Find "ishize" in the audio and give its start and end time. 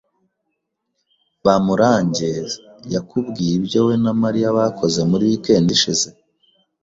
5.77-6.07